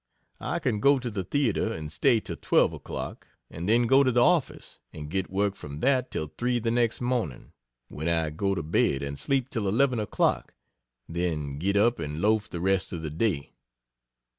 [0.39, 4.11] I can go to the theatre and stay till 12 o'clock and then go to
[4.11, 7.51] the office, and get work from that till 3 the next morning;
[7.87, 10.55] when I go to bed, and sleep till 11 o'clock,
[11.07, 13.53] then get up and loaf the rest of the day.